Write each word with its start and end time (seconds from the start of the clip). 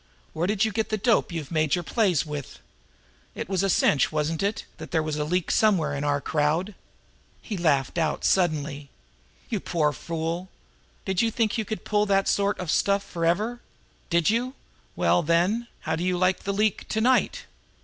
Where 0.33 0.47
did 0.47 0.65
you 0.65 0.71
get 0.71 0.89
the 0.89 0.97
dope 0.97 1.31
you 1.31 1.45
made 1.51 1.75
your 1.75 1.83
plays 1.83 2.25
with? 2.25 2.57
It 3.35 3.47
was 3.47 3.61
a 3.61 3.69
cinch, 3.69 4.11
wasn't 4.11 4.41
it, 4.41 4.65
that 4.79 4.89
there 4.89 5.03
was 5.03 5.15
a 5.17 5.23
leak 5.23 5.51
somewhere 5.51 5.93
in 5.93 6.03
our 6.03 6.15
own 6.15 6.21
crowd?" 6.21 6.73
He 7.39 7.55
laughed 7.55 7.99
out 7.99 8.25
suddenly. 8.25 8.89
"You 9.49 9.59
poor 9.59 9.93
fool! 9.93 10.49
Did 11.05 11.21
you 11.21 11.29
think 11.29 11.55
you 11.55 11.65
could 11.65 11.85
pull 11.85 12.07
that 12.07 12.27
sort 12.27 12.57
of 12.57 12.71
stuff 12.71 13.03
forever? 13.03 13.61
Did 14.09 14.31
you? 14.31 14.55
Well, 14.95 15.21
then, 15.21 15.67
how 15.81 15.95
do 15.95 16.03
you 16.03 16.17
like 16.17 16.39
the 16.45 16.51
'leak' 16.51 16.87
to 16.89 16.99
night? 17.01 17.45